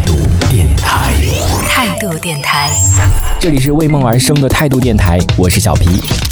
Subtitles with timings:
[2.01, 2.67] 度电台。
[3.39, 5.87] 这里是为梦而生的态度电台，我是小皮。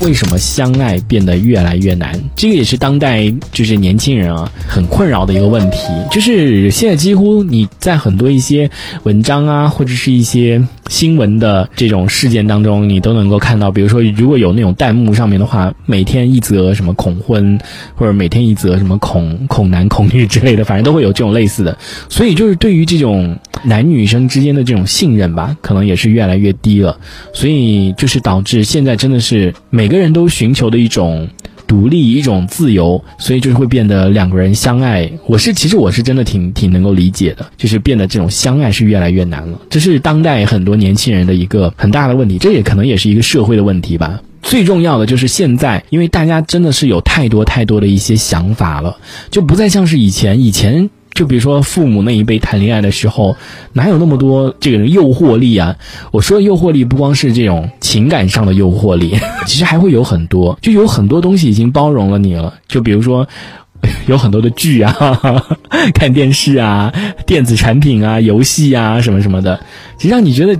[0.00, 2.18] 为什么相爱变得越来越难？
[2.34, 5.78] 这个也是当代就是年轻人啊很困扰的一个问题。
[6.10, 8.70] 就是现在几乎你在很多一些
[9.02, 17.58] 文章啊，或者是一些新闻的这种事件当中，你都能够看到，比如说如果有那种弹幕上面的话，每天一则什么恐婚，
[17.94, 21.76] 或者每天一则什么恐恐男恐女之类的，反正都会有这种类似的。
[22.08, 26.98] 所以就是对于这种男女生之间的这种信任吧，可能也是越来越低了。
[27.32, 31.28] 所以就是导致现在真的是每个人都寻求的一种
[31.66, 35.10] 独立、一种自由，所以就是会变得两个人相爱。
[35.26, 39.60] 我是其实我是真的挺挺能够理解的，就是变得这种相爱是越来越难了。
[39.68, 44.20] 这是当代很多年轻人的一个很大的问题，这也可能也是一个社会的问题吧。
[44.42, 48.96] 最重要的就是现在，因为大家真的是有太多太多的一些想法了，
[49.30, 50.40] 就不再像是以前。
[50.40, 50.88] 以前
[51.20, 53.36] 就比如说父母那一辈谈恋爱的时候，
[53.74, 55.76] 哪有那么多这个诱惑力啊？
[56.12, 59.14] 我说的诱惑力不光是这种情感上的诱惑力，
[59.46, 62.54] 其实还会有很多，就有很多东西已经包容了你了。
[62.66, 63.28] 就比如说。
[64.06, 64.94] 有很多的剧啊，
[65.94, 66.92] 看电视啊，
[67.26, 69.58] 电子产品啊，游戏啊，什么什么的，
[69.96, 70.54] 其实让你觉得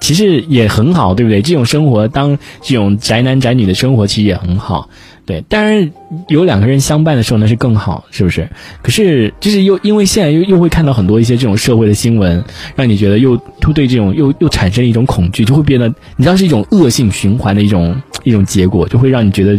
[0.00, 1.42] 其实也很好，对不对？
[1.42, 4.88] 这种生活，当这种宅男宅女的生活，其实也很好。
[5.26, 5.90] 对，当然
[6.28, 8.48] 有两个人相伴的时候，那是更好，是不是？
[8.80, 12.42] 可是就是又因为现在又又会看到很多一些这种社会的新闻，
[12.74, 19.54] 让你觉得又又对这种又又产生一种恐惧，就会变得你知道是一种恶性循环的一种一种结果，就会让你觉得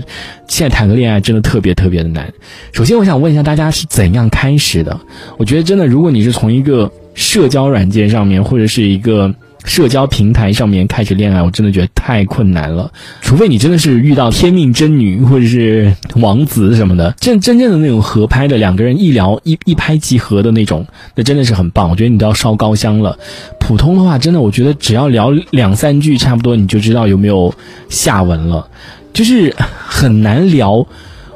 [0.47, 2.33] 现在谈个恋爱真的特别特别的难。
[2.71, 4.99] 首先，我想问一下大家是怎样开始的？
[5.37, 9.31] 我觉得真的，如果你是从一个社交软件上面，或者是一个。
[9.65, 12.91] 社交平台上面开始恋爱，我真的觉得太困难了。
[13.21, 21.89] 除非你真的是遇到天命真女或者是王子什么的，真真正的那种合拍的两个人一聊一一拍即合的那种，那真的是很棒。
[21.89, 23.17] 我觉得你都要烧高香了。
[23.59, 27.53] 普通的话，真的我觉得只要聊两三句，差不多你就知道有没有
[27.89, 28.67] 下文了，
[29.13, 30.85] 就是很难聊。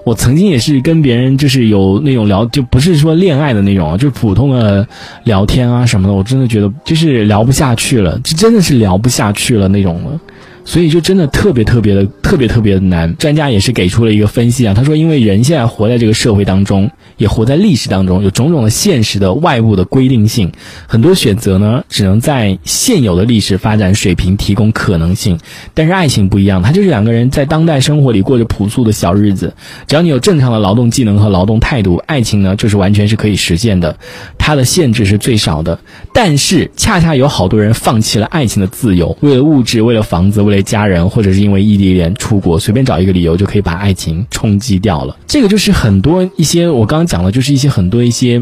[0.04, 4.86] 我曾经也是跟别人就是有那种聊，就不是说恋爱的那种，就是普通的
[5.24, 10.20] 聊天啊什么的，我真的觉得就是聊不下去了，就真的是聊不下去了那种了。
[10.66, 13.16] 所以就真的特别特别的特别特别的难。
[13.18, 20.52] 专家也是给出了一个分析啊，他说，因为人现在活在这个社会当中，也活在历史当中，有种种的现实的外部的规定性，
[20.88, 25.38] 很多选择呢，只能在现有的历史发展水平提供可能性。
[25.74, 29.54] 但是爱情不一样，它就是两个人在当代生活里过着朴素的小日子，
[29.88, 33.98] 只要你有正常的劳动技能和劳动态度，爱情呢就是完全是可以实现的，
[34.38, 35.80] 它的限制是最少的。
[36.14, 45.18] 但是恰恰有好多人放弃了爱情的自由，为了物质，为了房子，为为家人，或者是因为异地恋出国，随便找一个理由就可以把爱情冲击掉了。
[45.26, 48.42] 这个就是很多一些我刚刚讲的，就是一些很多一些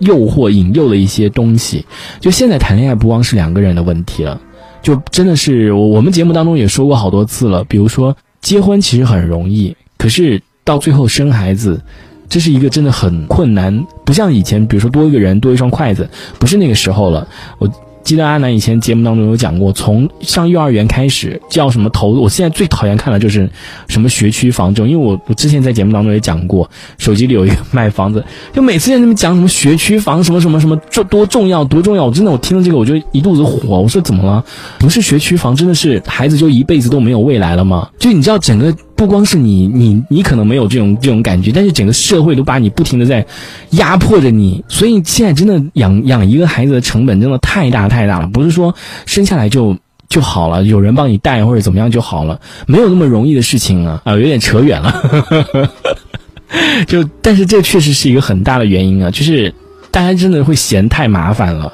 [0.00, 1.86] 诱惑、引诱的一些东西。
[2.20, 4.40] 就现在谈恋爱不光是两个人的问题了，
[4.82, 7.64] 就真的是我们节目当中也说过好多次了。
[7.64, 11.80] 比如说结婚其实很容易，可是到最后生孩子，
[12.28, 13.86] 这是一个真的很困难。
[14.04, 16.08] 不像以前，比如说多一个人多一双筷子，
[16.38, 17.26] 不是那个时候了。
[17.58, 17.70] 我。
[18.02, 23.48] 记得阿南以前节目当中有讲过，从上幼儿园开始叫什么投，我现在最讨厌看的就是
[23.88, 26.68] 什么学区房这种，因为我我之前在节目当中也讲过，
[26.98, 34.44] 手机里有一个卖房子，就每次在那边讲什么学区房什么什么什么这多重要多重要，我真的我听了这个我就一肚子火，我说怎么了？
[34.78, 37.88] 不是学区房，真的是孩子就一辈子都没有未来了吗？
[37.98, 38.74] 就你知道整个。
[39.02, 43.26] 不光是你，你你可能没有这种这种感觉，但是整个社会都把你不停的在
[43.70, 48.72] 压迫着你，所以现在真的养养一个孩子的成本真的太大太大了，不是说
[49.04, 49.76] 生下来就
[50.08, 54.94] 就好了，有人帮你带或者怎么样就好了，没有那么容易的事情啊啊，有点扯远了，
[56.86, 59.52] 就但是这确实是一个很大的原因啊，就是
[59.90, 61.72] 大家真的会嫌太麻烦了，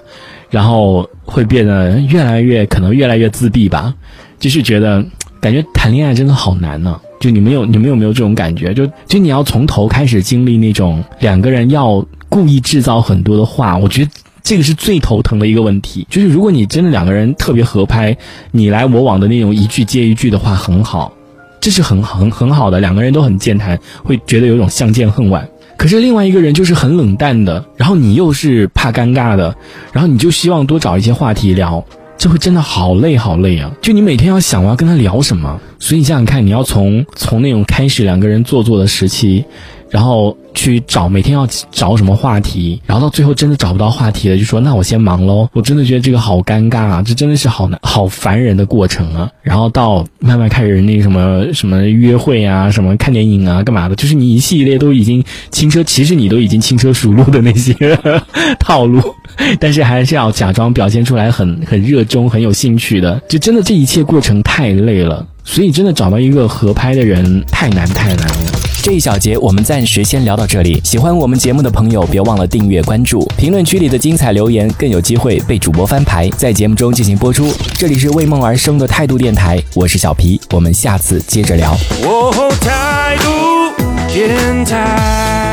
[0.48, 3.92] 然后会变得越来越可能越来越自闭吧，
[4.40, 5.04] 就是觉得
[5.42, 6.98] 感觉谈恋爱真的好难呢。
[7.20, 8.72] 就你们有你们有没有这种感觉？
[8.72, 14.10] 就就你要从头开始经历那种两个人要故意制造很多的话，我觉得
[14.42, 16.06] 这个是最头疼的一个问题。
[16.08, 18.16] 就是如果你真的两个人特别合拍，
[18.50, 21.12] 你来我往的那种一句接一句的话很好，
[21.60, 25.48] 这是很很很好的，两个人都很健谈，会觉得有种相见恨晚。
[25.76, 29.54] 可是另外一个人就是很冷淡的，然后你又是怕尴尬的，
[29.92, 31.84] 然后你就希望多找一些话题聊。
[32.18, 33.70] 这会真的好累好累啊！
[33.80, 39.44] 就你每天要想我要跟他聊什么，所以你想想看，你要从从那种开始两个人做作的时期，
[39.88, 45.48] 然后去找每天要找什么话题，然后到最后真的找不到话题了，就说那我先忙喽。
[45.52, 49.30] 我真的觉得这个好尴尬啊，这真的是好难好烦人的过程啊。
[49.40, 55.22] 然后到慢慢开始那什么什么约会啊，什么看电影啊，干嘛的，就是你一系列都已经
[55.52, 57.72] 轻车，其实你都已经轻车熟路的那些
[58.58, 59.00] 套路，
[59.60, 65.26] 但是还是要假装表现出来很很热衷、很有兴趣的，就真的这一切过程太累了。
[65.44, 68.52] 所以真的找到一个合拍的人太难太难了。
[68.82, 70.80] 这一小节我们暂时先聊到这里。
[70.84, 73.26] 喜欢我们节目的朋友，别忘了订阅关注。
[73.36, 77.50] 评论区里的精彩留言更有机会被主播翻牌，在节目中进行播出。
[77.74, 81.72] 这里是为梦而生的态度电台，我是小皮，我们下次接着聊。
[82.02, 85.47] 哦，态度电台。